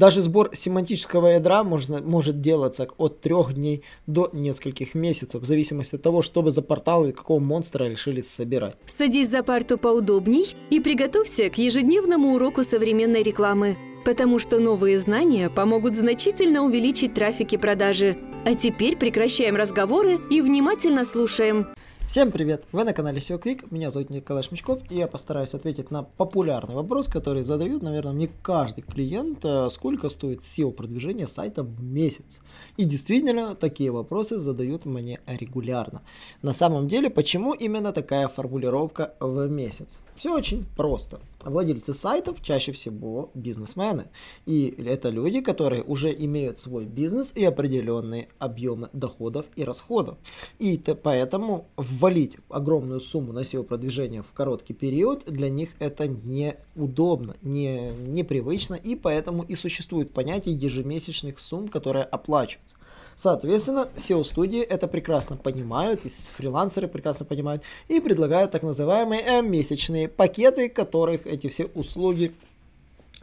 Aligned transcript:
Даже 0.00 0.22
сбор 0.22 0.48
семантического 0.54 1.26
ядра 1.26 1.62
можно, 1.62 2.00
может 2.00 2.40
делаться 2.40 2.88
от 2.96 3.20
трех 3.20 3.52
дней 3.52 3.84
до 4.06 4.30
нескольких 4.32 4.94
месяцев, 4.94 5.42
в 5.42 5.44
зависимости 5.44 5.96
от 5.96 6.00
того, 6.00 6.22
что 6.22 6.40
вы 6.40 6.52
за 6.52 6.62
порталы 6.62 7.10
и 7.10 7.12
какого 7.12 7.38
монстра 7.38 7.84
решили 7.84 8.22
собирать. 8.22 8.76
Садись 8.86 9.28
за 9.28 9.42
парту 9.42 9.76
поудобней 9.76 10.56
и 10.70 10.80
приготовься 10.80 11.50
к 11.50 11.58
ежедневному 11.58 12.34
уроку 12.34 12.62
современной 12.62 13.22
рекламы, 13.22 13.76
потому 14.06 14.38
что 14.38 14.58
новые 14.58 14.98
знания 14.98 15.50
помогут 15.50 15.94
значительно 15.94 16.62
увеличить 16.62 17.12
трафик 17.12 17.52
и 17.52 17.58
продажи. 17.58 18.16
А 18.46 18.54
теперь 18.54 18.96
прекращаем 18.96 19.54
разговоры 19.54 20.18
и 20.30 20.40
внимательно 20.40 21.04
слушаем. 21.04 21.74
Всем 22.10 22.32
привет! 22.32 22.64
Вы 22.72 22.82
на 22.82 22.92
канале 22.92 23.20
SEO 23.20 23.40
Quick, 23.40 23.68
меня 23.70 23.92
зовут 23.92 24.10
Николай 24.10 24.42
Шмичков, 24.42 24.80
и 24.90 24.96
я 24.96 25.06
постараюсь 25.06 25.54
ответить 25.54 25.92
на 25.92 26.02
популярный 26.02 26.74
вопрос, 26.74 27.06
который 27.06 27.44
задают, 27.44 27.84
наверное, 27.84 28.12
мне 28.12 28.28
каждый 28.42 28.82
клиент, 28.82 29.44
э, 29.44 29.68
сколько 29.70 30.08
стоит 30.08 30.40
SEO 30.40 30.72
продвижение 30.72 31.28
сайта 31.28 31.62
в 31.62 31.84
месяц. 31.84 32.40
И 32.76 32.84
действительно, 32.84 33.54
такие 33.54 33.92
вопросы 33.92 34.40
задают 34.40 34.86
мне 34.86 35.20
регулярно. 35.24 36.02
На 36.42 36.52
самом 36.52 36.88
деле, 36.88 37.10
почему 37.10 37.52
именно 37.52 37.92
такая 37.92 38.26
формулировка 38.26 39.14
в 39.20 39.46
месяц? 39.46 40.00
Все 40.16 40.34
очень 40.34 40.66
просто. 40.76 41.20
Владельцы 41.44 41.94
сайтов 41.94 42.42
чаще 42.42 42.72
всего 42.72 43.30
бизнесмены. 43.34 44.08
И 44.46 44.74
это 44.86 45.08
люди, 45.08 45.40
которые 45.40 45.82
уже 45.82 46.12
имеют 46.12 46.58
свой 46.58 46.84
бизнес 46.84 47.32
и 47.34 47.44
определенные 47.44 48.28
объемы 48.38 48.90
доходов 48.92 49.46
и 49.56 49.64
расходов. 49.64 50.18
И 50.58 50.76
поэтому 51.02 51.66
ввалить 51.76 52.36
огромную 52.48 53.00
сумму 53.00 53.32
на 53.32 53.40
SEO 53.40 53.64
продвижение 53.64 54.22
в 54.22 54.32
короткий 54.32 54.74
период 54.74 55.24
для 55.26 55.48
них 55.48 55.70
это 55.78 56.06
неудобно, 56.08 57.36
не, 57.42 57.92
непривычно. 57.92 58.74
И 58.74 58.94
поэтому 58.94 59.42
и 59.42 59.54
существует 59.54 60.12
понятие 60.12 60.54
ежемесячных 60.54 61.38
сумм, 61.38 61.68
которые 61.68 62.04
оплачиваются. 62.04 62.76
Соответственно, 63.22 63.88
SEO-студии 63.96 64.62
это 64.62 64.88
прекрасно 64.88 65.36
понимают, 65.36 66.06
и 66.06 66.08
фрилансеры 66.08 66.88
прекрасно 66.88 67.26
понимают, 67.26 67.62
и 67.86 68.00
предлагают 68.00 68.50
так 68.50 68.62
называемые 68.62 69.20
э, 69.20 69.42
месячные 69.42 70.08
пакеты, 70.08 70.70
которых 70.70 71.26
эти 71.26 71.50
все 71.50 71.66
услуги 71.74 72.32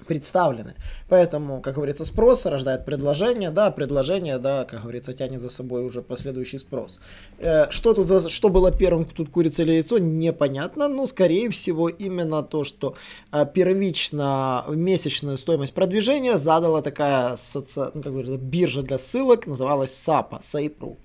представлены. 0.06 0.74
Поэтому, 1.10 1.62
как 1.62 1.76
говорится, 1.76 2.06
спрос 2.06 2.46
рождает 2.46 2.86
предложение, 2.86 3.52
да, 3.52 3.72
предложение, 3.72 4.38
да, 4.38 4.66
как 4.66 4.82
говорится, 4.82 5.14
тянет 5.14 5.42
за 5.42 5.50
собой 5.50 5.86
уже 5.86 6.02
последующий 6.02 6.60
спрос. 6.60 7.00
Э, 7.40 7.70
что 7.70 7.94
тут 7.94 8.08
за, 8.08 8.30
что 8.30 8.50
было 8.50 8.72
первым, 8.72 9.06
тут 9.06 9.30
курица 9.30 9.64
или 9.64 9.74
яйцо, 9.74 9.98
непонятно, 9.98 10.88
но 10.88 11.06
скорее 11.06 11.50
всего 11.50 11.90
именно 11.90 12.44
то, 12.44 12.64
что 12.64 12.96
э, 13.32 13.46
первично 13.54 14.66
месячную 14.68 15.38
стоимость 15.38 15.74
продвижения 15.74 16.38
задала 16.38 16.82
такая 16.82 17.36
соци... 17.36 17.92
ну, 17.94 18.02
как 18.02 18.12
говорится, 18.12 18.38
биржа 18.38 18.82
для 18.82 18.98
ссылок, 18.98 19.48
называлась 19.48 19.92
SAPA, 19.92 20.42
SAPRU. 20.42 20.98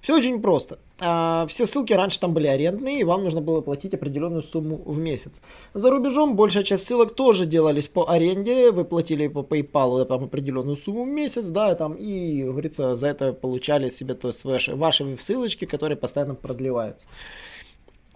Все 0.00 0.16
очень 0.16 0.40
просто. 0.40 0.78
А, 1.00 1.46
все 1.48 1.66
ссылки 1.66 1.92
раньше 1.92 2.20
там 2.20 2.34
были 2.34 2.46
арендные, 2.46 3.00
и 3.00 3.04
вам 3.04 3.22
нужно 3.22 3.40
было 3.40 3.60
платить 3.60 3.94
определенную 3.94 4.42
сумму 4.42 4.82
в 4.84 4.98
месяц. 4.98 5.42
За 5.74 5.90
рубежом 5.90 6.36
большая 6.36 6.62
часть 6.62 6.86
ссылок 6.86 7.14
тоже 7.14 7.46
делались 7.46 7.88
по 7.88 8.10
аренде, 8.10 8.70
вы 8.70 8.84
платили 8.84 9.28
по 9.28 9.40
PayPal 9.40 10.04
там, 10.04 10.24
определенную 10.24 10.76
сумму 10.76 11.04
в 11.04 11.08
месяц, 11.08 11.46
да, 11.48 11.74
там, 11.74 11.94
и, 11.94 12.42
говорится, 12.42 12.96
за 12.96 13.08
это 13.08 13.32
получали 13.32 13.88
себе 13.88 14.14
то 14.14 14.28
есть 14.28 14.44
ваши, 14.44 14.74
ваши 14.74 15.16
ссылочки, 15.20 15.64
которые 15.64 15.96
постоянно 15.96 16.34
продлеваются 16.34 17.06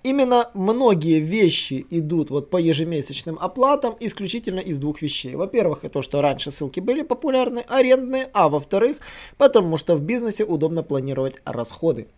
именно 0.02 0.50
многие 0.54 1.20
вещи 1.20 1.86
идут 1.90 2.30
вот 2.30 2.50
по 2.50 2.56
ежемесячным 2.56 3.38
оплатам 3.40 3.94
исключительно 4.00 4.60
из 4.60 4.78
двух 4.78 5.02
вещей. 5.02 5.34
Во-первых, 5.34 5.84
это 5.84 5.94
то, 5.94 6.02
что 6.02 6.20
раньше 6.20 6.50
ссылки 6.50 6.80
были 6.80 7.02
популярны, 7.02 7.64
арендные, 7.68 8.28
а 8.32 8.48
во-вторых, 8.48 8.96
потому 9.36 9.76
что 9.76 9.94
в 9.94 10.02
бизнесе 10.02 10.44
удобно 10.44 10.82
планировать 10.82 11.36
расходы. 11.44 12.08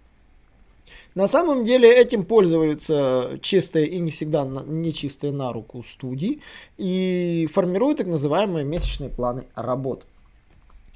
На 1.14 1.28
самом 1.28 1.64
деле 1.64 1.92
этим 1.92 2.24
пользуются 2.24 3.38
чистые 3.40 3.86
и 3.86 4.00
не 4.00 4.10
всегда 4.10 4.44
нечистые 4.44 5.32
на 5.32 5.52
руку 5.52 5.84
студии 5.84 6.40
и 6.76 7.48
формируют 7.52 7.98
так 7.98 8.08
называемые 8.08 8.64
месячные 8.64 9.10
планы 9.10 9.44
работ. 9.54 10.04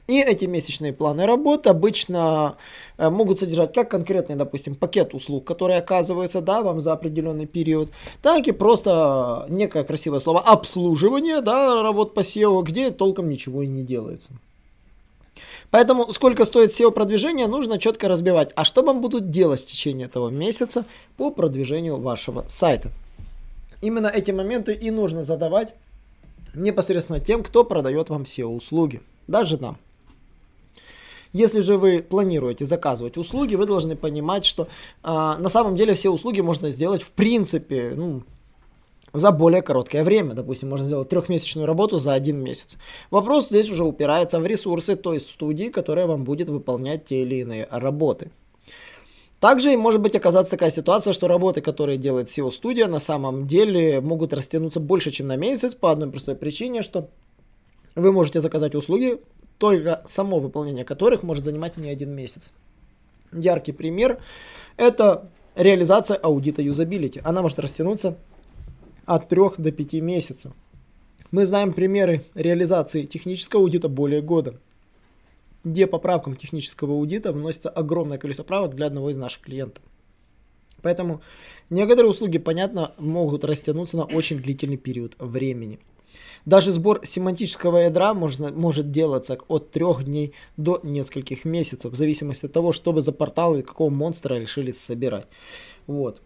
И 0.09 0.23
эти 0.23 0.47
месячные 0.47 0.95
планы 0.95 1.27
работы 1.27 1.69
обычно 1.69 2.57
э, 2.97 3.11
могут 3.11 3.41
содержать 3.41 3.75
как 3.75 3.91
конкретный, 3.91 4.37
допустим, 4.37 4.75
пакет 4.75 5.13
услуг, 5.13 5.45
который 5.45 5.77
оказывается, 5.77 6.41
да, 6.41 6.63
вам 6.63 6.81
за 6.81 6.95
определенный 6.95 7.45
период, 7.45 7.91
так 8.23 8.49
и 8.49 8.53
просто 8.53 9.45
некое 9.51 9.85
красивое 9.85 10.21
слово 10.21 10.41
обслуживание, 10.41 11.43
да, 11.43 11.83
работ 11.83 12.15
по 12.15 12.21
SEO, 12.21 12.63
где 12.63 12.91
толком 12.91 13.29
ничего 13.29 13.63
и 13.63 13.67
не 13.67 13.83
делается. 13.83 14.31
Поэтому 15.71 16.11
сколько 16.11 16.47
стоит 16.47 16.71
SEO 16.71 16.91
продвижение, 16.91 17.47
нужно 17.47 17.79
четко 17.79 18.09
разбивать. 18.09 18.51
А 18.57 18.65
что 18.65 18.83
вам 18.83 19.03
будут 19.03 19.31
делать 19.31 19.61
в 19.61 19.67
течение 19.67 20.07
этого 20.07 20.31
месяца 20.31 20.87
по 21.19 21.31
продвижению 21.31 21.99
вашего 21.99 22.47
сайта? 22.49 22.91
Именно 23.83 24.07
эти 24.07 24.31
моменты 24.31 24.73
и 24.73 24.91
нужно 24.91 25.23
задавать 25.23 25.75
непосредственно 26.55 27.21
тем, 27.21 27.43
кто 27.43 27.63
продает 27.63 28.09
вам 28.09 28.23
SEO 28.23 28.47
услуги. 28.47 29.03
Даже 29.27 29.59
нам. 29.59 29.77
Если 31.33 31.61
же 31.61 31.77
вы 31.77 32.03
планируете 32.03 32.65
заказывать 32.65 33.17
услуги, 33.17 33.55
вы 33.55 33.67
должны 33.67 33.97
понимать, 33.97 34.45
что 34.45 34.69
а, 35.03 35.37
на 35.39 35.49
самом 35.49 35.77
деле 35.77 35.95
все 35.95 36.11
услуги 36.11 36.41
можно 36.41 36.71
сделать 36.71 37.03
в 37.03 37.11
принципе, 37.11 37.93
ну, 37.95 38.23
за 39.13 39.31
более 39.31 39.63
короткое 39.63 40.05
время. 40.05 40.35
Допустим, 40.35 40.69
можно 40.69 40.87
сделать 40.87 41.09
трехмесячную 41.09 41.67
работу 41.67 41.99
за 41.99 42.15
один 42.15 42.43
месяц. 42.43 42.79
Вопрос 43.11 43.49
здесь 43.49 43.71
уже 43.71 43.85
упирается 43.85 44.41
в 44.41 44.47
ресурсы 44.47 44.97
той 44.97 45.21
студии, 45.21 45.69
которая 45.71 46.07
вам 46.07 46.25
будет 46.25 46.49
выполнять 46.49 47.07
те 47.07 47.23
или 47.23 47.37
иные 47.37 47.69
работы. 47.71 48.31
Также 49.41 49.77
может 49.77 50.01
быть 50.01 50.17
оказаться 50.17 50.51
такая 50.51 50.71
ситуация, 50.71 51.13
что 51.13 51.29
работы, 51.29 51.61
которые 51.61 51.97
делает 51.97 52.27
SEO 52.27 52.51
студия, 52.51 52.89
на 52.89 52.99
самом 52.99 53.47
деле 53.47 54.01
могут 54.01 54.33
растянуться 54.33 54.81
больше, 54.81 55.13
чем 55.13 55.29
на 55.29 55.37
месяц, 55.37 55.77
по 55.77 55.93
одной 55.93 56.11
простой 56.11 56.35
причине, 56.35 56.83
что 56.83 57.09
вы 57.95 58.11
можете 58.11 58.41
заказать 58.41 58.75
услуги, 58.75 59.21
только 59.59 60.03
само 60.07 60.39
выполнение 60.39 60.85
которых 60.85 61.23
может 61.23 61.45
занимать 61.45 61.77
не 61.77 61.91
один 61.91 62.11
месяц. 62.11 62.53
Яркий 63.33 63.73
пример– 63.73 64.19
это 64.77 65.29
реализация 65.55 66.17
аудита 66.17 66.63
юзабилити. 66.63 67.21
Она 67.25 67.43
может 67.43 67.59
растянуться 67.59 68.17
от 69.05 69.29
3 69.29 69.41
до 69.59 69.73
5 69.73 69.93
месяцев. 69.95 70.53
Мы 71.31 71.45
знаем 71.45 71.73
примеры 71.73 72.25
реализации 72.35 73.05
технического 73.05 73.63
аудита 73.63 73.89
более 73.89 74.23
года, 74.23 74.55
где 75.65 75.87
по 75.87 75.99
правкам 75.99 76.37
технического 76.37 76.95
аудита 76.95 77.33
вносится 77.33 77.69
огромное 77.69 78.17
количество 78.17 78.45
правок 78.45 78.75
для 78.75 78.87
одного 78.87 79.11
из 79.11 79.19
наших 79.19 79.43
клиентов. 79.43 79.83
Поэтому 80.81 81.21
некоторые 81.69 82.11
услуги, 82.11 82.39
понятно, 82.39 82.93
могут 82.99 83.45
растянуться 83.45 83.97
на 83.97 84.05
очень 84.05 84.39
длительный 84.39 84.79
период 84.79 85.17
времени– 85.19 85.81
даже 86.45 86.73
сбор 86.73 87.01
семантического 87.05 87.79
ядра 87.79 88.15
можно, 88.15 88.51
может 88.51 88.91
делаться 88.91 89.39
от 89.49 89.71
трех 89.71 90.05
дней 90.05 90.33
до 90.57 90.81
нескольких 90.83 91.45
месяцев, 91.45 91.93
в 91.93 91.97
зависимости 91.97 92.47
от 92.47 92.53
того, 92.53 92.73
что 92.73 92.93
вы 92.93 93.03
за 93.03 93.13
порталы 93.13 93.63
какого 93.63 93.91
монстра 93.91 94.35
решили 94.35 94.71
собирать. 94.71 95.27
Вот. 95.87 96.21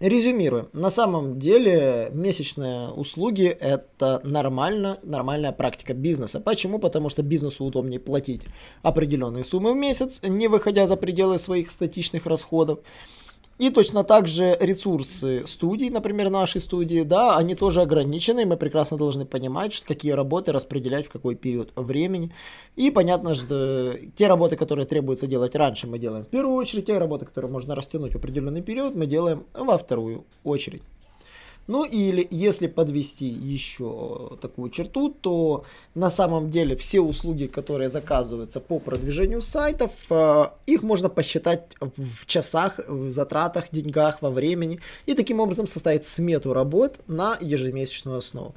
Резюмируем. 0.00 0.66
На 0.72 0.88
самом 0.88 1.38
деле 1.38 2.10
месячные 2.14 2.88
услуги 2.88 3.44
это 3.48 4.22
нормально, 4.24 4.98
нормальная 5.02 5.52
практика 5.52 5.92
бизнеса. 5.92 6.40
Почему? 6.40 6.78
Потому 6.78 7.10
что 7.10 7.22
бизнесу 7.22 7.66
удобнее 7.66 8.00
платить 8.00 8.40
определенные 8.80 9.44
суммы 9.44 9.74
в 9.74 9.76
месяц, 9.76 10.22
не 10.22 10.48
выходя 10.48 10.86
за 10.86 10.96
пределы 10.96 11.36
своих 11.36 11.70
статичных 11.70 12.24
расходов. 12.24 12.78
И 13.60 13.68
точно 13.68 14.04
так 14.04 14.26
же 14.26 14.56
ресурсы 14.58 15.42
студий, 15.44 15.90
например, 15.90 16.30
нашей 16.30 16.62
студии, 16.62 17.02
да, 17.02 17.36
они 17.36 17.54
тоже 17.54 17.82
ограничены, 17.82 18.46
мы 18.46 18.56
прекрасно 18.56 18.96
должны 18.96 19.26
понимать, 19.26 19.74
что 19.74 19.86
какие 19.86 20.12
работы 20.12 20.50
распределять 20.50 21.08
в 21.08 21.10
какой 21.10 21.34
период 21.34 21.70
времени. 21.76 22.32
И 22.76 22.90
понятно, 22.90 23.34
что 23.34 23.98
те 24.16 24.28
работы, 24.28 24.56
которые 24.56 24.86
требуется 24.86 25.26
делать 25.26 25.54
раньше, 25.54 25.86
мы 25.86 25.98
делаем 25.98 26.24
в 26.24 26.28
первую 26.28 26.56
очередь, 26.56 26.86
те 26.86 26.96
работы, 26.96 27.26
которые 27.26 27.50
можно 27.50 27.74
растянуть 27.74 28.14
в 28.14 28.16
определенный 28.16 28.62
период, 28.62 28.94
мы 28.94 29.04
делаем 29.04 29.44
во 29.52 29.76
вторую 29.76 30.24
очередь. 30.42 30.80
Ну 31.70 31.84
или 31.84 32.26
если 32.32 32.66
подвести 32.66 33.26
еще 33.26 34.36
такую 34.42 34.70
черту, 34.70 35.08
то 35.08 35.64
на 35.94 36.10
самом 36.10 36.50
деле 36.50 36.74
все 36.74 36.98
услуги, 37.00 37.46
которые 37.46 37.88
заказываются 37.88 38.58
по 38.58 38.80
продвижению 38.80 39.40
сайтов, 39.40 39.92
э, 40.10 40.46
их 40.66 40.82
можно 40.82 41.08
посчитать 41.08 41.76
в 41.96 42.26
часах, 42.26 42.80
в 42.88 43.10
затратах, 43.10 43.66
деньгах, 43.70 44.20
во 44.20 44.30
времени 44.30 44.80
и 45.06 45.14
таким 45.14 45.38
образом 45.38 45.68
составить 45.68 46.04
смету 46.04 46.52
работ 46.52 46.98
на 47.06 47.38
ежемесячную 47.40 48.18
основу. 48.18 48.52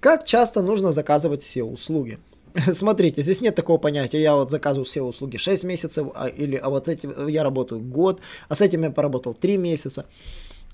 Как 0.00 0.24
часто 0.24 0.62
нужно 0.62 0.92
заказывать 0.92 1.42
все 1.42 1.62
услуги? 1.62 2.18
Смотрите, 2.72 3.20
здесь 3.20 3.42
нет 3.42 3.54
такого 3.54 3.76
понятия, 3.76 4.22
я 4.22 4.34
вот 4.34 4.50
заказываю 4.50 4.86
все 4.86 5.02
услуги 5.02 5.36
6 5.36 5.64
месяцев, 5.64 6.06
а, 6.14 6.28
или 6.28 6.56
а 6.56 6.70
вот 6.70 6.88
эти 6.88 7.06
я 7.30 7.42
работаю 7.42 7.82
год, 7.82 8.20
а 8.48 8.54
с 8.54 8.62
этим 8.62 8.84
я 8.84 8.90
поработал 8.90 9.34
3 9.34 9.58
месяца. 9.58 10.06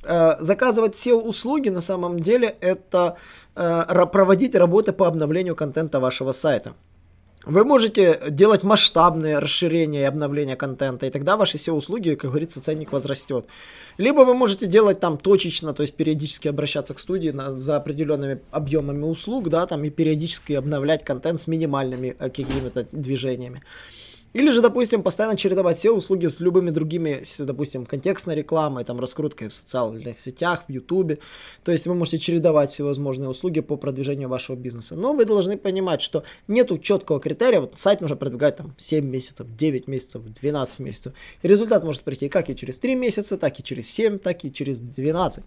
Э, 0.03 0.37
заказывать 0.41 0.95
SEO-услуги 0.95 1.69
на 1.69 1.81
самом 1.81 2.21
деле 2.21 2.57
это 2.61 3.17
э, 3.55 4.07
проводить 4.07 4.55
работы 4.55 4.93
по 4.93 5.07
обновлению 5.07 5.55
контента 5.55 6.01
вашего 6.01 6.33
сайта. 6.33 6.75
Вы 7.47 7.65
можете 7.65 8.21
делать 8.29 8.65
масштабные 8.65 9.39
расширения 9.39 10.03
и 10.03 10.05
обновления 10.05 10.57
контента, 10.57 11.07
и 11.07 11.11
тогда 11.11 11.37
ваши 11.37 11.57
SEO-услуги, 11.57 12.15
как 12.15 12.31
говорится, 12.31 12.63
ценник 12.63 12.93
возрастет. 12.93 13.47
Либо 13.97 14.21
вы 14.21 14.35
можете 14.35 14.67
делать 14.67 15.01
там 15.01 15.17
точечно, 15.17 15.73
то 15.73 15.83
есть 15.83 15.95
периодически 15.95 16.49
обращаться 16.49 16.93
к 16.93 17.01
студии 17.01 17.31
на, 17.31 17.59
за 17.59 17.77
определенными 17.77 18.41
объемами 18.51 19.05
услуг, 19.05 19.49
да, 19.49 19.67
там 19.67 19.85
и 19.85 19.91
периодически 19.91 20.53
обновлять 20.53 21.03
контент 21.03 21.41
с 21.41 21.47
минимальными 21.47 22.15
э, 22.19 22.29
какими-то 22.29 22.87
движениями. 22.93 23.63
Или 24.33 24.51
же, 24.51 24.63
допустим, 24.63 25.03
постоянно 25.03 25.37
чередовать 25.37 25.79
все 25.79 25.91
услуги 25.91 26.27
с 26.27 26.39
любыми 26.39 26.71
другими, 26.71 27.23
допустим, 27.39 27.85
контекстной 27.85 28.37
рекламой, 28.37 28.85
там, 28.85 29.01
раскруткой 29.01 29.49
в 29.49 29.55
социальных 29.55 30.21
сетях, 30.21 30.65
в 30.69 30.73
Ютубе. 30.73 31.19
То 31.65 31.73
есть 31.73 31.87
вы 31.89 31.95
можете 31.95 32.19
чередовать 32.19 32.73
всевозможные 32.73 33.29
услуги 33.29 33.61
по 33.61 33.77
продвижению 33.77 34.29
вашего 34.29 34.55
бизнеса. 34.55 34.95
Но 34.95 35.15
вы 35.15 35.25
должны 35.25 35.57
понимать, 35.57 36.01
что 36.01 36.23
нету 36.47 36.79
четкого 36.79 37.19
критерия. 37.19 37.61
Вот 37.61 37.77
сайт 37.77 38.01
нужно 38.01 38.17
продвигать 38.17 38.57
там 38.57 38.73
7 38.79 39.05
месяцев, 39.05 39.49
9 39.57 39.89
месяцев, 39.89 40.23
12 40.23 40.79
месяцев. 40.79 41.13
И 41.43 41.49
результат 41.49 41.83
может 41.83 42.03
прийти 42.03 42.29
как 42.29 42.51
и 42.51 42.57
через 42.57 42.79
3 42.79 42.95
месяца, 42.95 43.37
так 43.37 43.59
и 43.59 43.65
через 43.65 43.91
7, 43.91 44.19
так 44.19 44.45
и 44.45 44.53
через 44.53 44.79
12. 44.79 45.43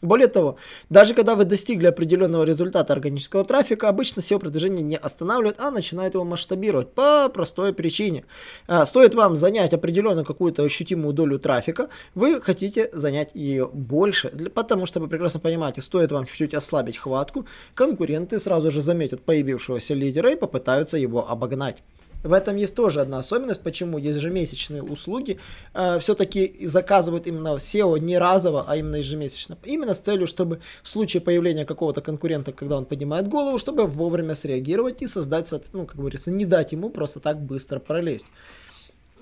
Более 0.00 0.28
того, 0.28 0.58
даже 0.90 1.12
когда 1.12 1.34
вы 1.34 1.44
достигли 1.44 1.86
определенного 1.86 2.44
результата 2.44 2.92
органического 2.92 3.44
трафика, 3.44 3.88
обычно 3.88 4.20
SEO-продвижение 4.20 4.82
не 4.82 4.96
останавливает, 4.96 5.58
а 5.58 5.72
начинает 5.72 6.14
его 6.14 6.24
масштабировать 6.24 6.92
по 6.92 7.28
простой 7.28 7.72
причине. 7.72 8.24
А, 8.68 8.86
стоит 8.86 9.16
вам 9.16 9.34
занять 9.34 9.72
определенную 9.72 10.24
какую-то 10.24 10.62
ощутимую 10.62 11.14
долю 11.14 11.40
трафика, 11.40 11.88
вы 12.14 12.40
хотите 12.40 12.90
занять 12.92 13.30
ее 13.34 13.66
больше, 13.66 14.28
потому 14.54 14.86
что 14.86 15.00
вы 15.00 15.08
прекрасно 15.08 15.40
понимаете, 15.40 15.82
стоит 15.82 16.12
вам 16.12 16.26
чуть-чуть 16.26 16.54
ослабить 16.54 16.96
хватку, 16.96 17.46
конкуренты 17.74 18.38
сразу 18.38 18.70
же 18.70 18.82
заметят 18.82 19.22
появившегося 19.22 19.94
лидера 19.94 20.30
и 20.30 20.36
попытаются 20.36 20.96
его 20.96 21.28
обогнать. 21.28 21.82
В 22.22 22.32
этом 22.32 22.56
есть 22.56 22.74
тоже 22.74 23.00
одна 23.00 23.18
особенность, 23.18 23.60
почему 23.60 23.98
ежемесячные 23.98 24.82
услуги 24.82 25.38
э, 25.74 25.98
все-таки 26.00 26.66
заказывают 26.66 27.26
именно 27.26 27.56
SEO 27.56 27.98
не 28.00 28.18
разово, 28.18 28.64
а 28.66 28.76
именно 28.76 28.96
ежемесячно. 28.96 29.56
Именно 29.64 29.94
с 29.94 30.00
целью, 30.00 30.26
чтобы 30.26 30.60
в 30.82 30.90
случае 30.90 31.20
появления 31.20 31.64
какого-то 31.64 32.00
конкурента, 32.00 32.52
когда 32.52 32.76
он 32.76 32.84
поднимает 32.84 33.28
голову, 33.28 33.58
чтобы 33.58 33.86
вовремя 33.86 34.34
среагировать 34.34 35.00
и 35.02 35.06
создать, 35.06 35.52
ну, 35.72 35.86
как 35.86 35.96
говорится, 35.96 36.30
не 36.30 36.44
дать 36.44 36.72
ему 36.72 36.90
просто 36.90 37.20
так 37.20 37.40
быстро 37.40 37.78
пролезть. 37.78 38.26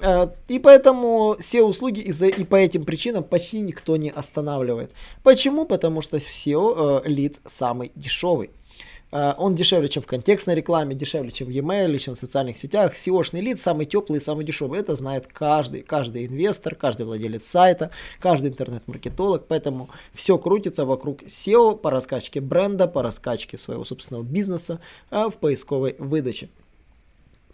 Э, 0.00 0.28
и 0.48 0.58
поэтому 0.58 1.36
все 1.38 1.62
услуги 1.62 2.00
из-за 2.00 2.26
и 2.26 2.44
по 2.44 2.56
этим 2.56 2.84
причинам 2.84 3.24
почти 3.24 3.60
никто 3.60 3.96
не 3.96 4.10
останавливает. 4.10 4.90
Почему? 5.22 5.66
Потому 5.66 6.00
что 6.00 6.16
SEO 6.16 7.02
э, 7.04 7.08
лид 7.08 7.36
самый 7.44 7.92
дешевый. 7.94 8.50
Э, 9.12 9.34
он 9.36 9.54
дешевле, 9.54 9.88
чем 9.88 10.02
в 10.02 10.06
контекстной 10.06 10.54
рекламе, 10.54 10.94
дешевле, 10.94 11.30
чем 11.30 11.48
в 11.48 11.50
e-mail, 11.50 11.96
чем 11.98 12.14
в 12.14 12.18
социальных 12.18 12.56
сетях. 12.56 12.94
SEO-шный 12.94 13.40
лид 13.40 13.60
самый 13.60 13.86
теплый 13.86 14.16
и 14.16 14.20
самый 14.20 14.44
дешевый. 14.44 14.80
Это 14.80 14.94
знает 14.94 15.26
каждый, 15.26 15.82
каждый 15.82 16.26
инвестор, 16.26 16.74
каждый 16.74 17.06
владелец 17.06 17.46
сайта, 17.46 17.90
каждый 18.20 18.50
интернет-маркетолог. 18.50 19.46
Поэтому 19.46 19.88
все 20.14 20.38
крутится 20.38 20.84
вокруг 20.84 21.22
SEO 21.22 21.76
по 21.76 21.90
раскачке 21.90 22.40
бренда, 22.40 22.86
по 22.86 23.02
раскачке 23.02 23.58
своего 23.58 23.84
собственного 23.84 24.24
бизнеса 24.24 24.80
э, 25.10 25.28
в 25.28 25.36
поисковой 25.36 25.96
выдаче. 25.98 26.48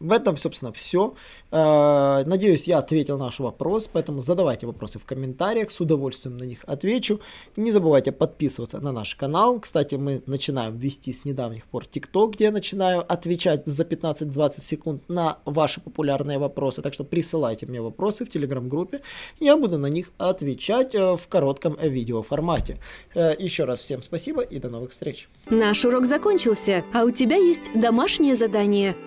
В 0.02 0.10
этом, 0.10 0.36
собственно, 0.36 0.72
все. 0.72 1.14
Э, 1.52 2.24
надеюсь, 2.26 2.66
я 2.66 2.78
ответил 2.78 3.18
на 3.18 3.26
наш 3.26 3.38
вопрос, 3.38 3.88
поэтому 3.92 4.20
задавайте 4.20 4.66
вопросы 4.66 4.98
в 4.98 5.04
комментариях, 5.04 5.70
с 5.70 5.80
удовольствием 5.80 6.36
на 6.36 6.42
них 6.42 6.64
отвечу. 6.66 7.20
Не 7.56 7.70
забывайте 7.70 8.10
подписываться 8.10 8.80
на 8.80 8.90
наш 8.90 9.14
канал. 9.14 9.60
Кстати, 9.60 9.94
мы 9.94 10.20
начинаем 10.26 10.76
вести 10.76 11.12
с 11.12 11.24
недавних 11.24 11.66
пор 11.66 11.84
TikTok, 11.84 12.32
где 12.32 12.44
я 12.44 12.50
начинаю 12.50 13.04
отвечать 13.12 13.64
за 13.64 13.84
15-20 13.84 14.60
секунд 14.60 15.08
на 15.08 15.38
ваши 15.44 15.80
популярные 15.80 16.38
вопросы. 16.38 16.82
Так 16.82 16.94
что 16.94 17.04
присылайте 17.04 17.66
мне 17.66 17.80
вопросы 17.80 18.24
в 18.24 18.30
телеграм-группе, 18.30 19.02
я 19.38 19.56
буду 19.56 19.78
на 19.78 19.86
них 19.86 20.10
отвечать 20.18 20.96
э, 20.96 21.16
в 21.16 21.28
коротком 21.28 21.78
видео 21.80 22.22
формате. 22.22 22.78
Э, 23.14 23.36
еще 23.38 23.66
раз 23.66 23.80
всем 23.80 24.02
спасибо 24.02 24.42
и 24.42 24.58
до 24.58 24.68
новых 24.68 24.90
встреч. 24.90 25.28
Наш 25.48 25.84
урок 25.84 26.06
закончился, 26.06 26.84
а 26.92 27.04
у 27.04 27.10
тебя 27.10 27.36
есть 27.36 27.70
домашнее 27.74 28.34
задание– 28.34 28.96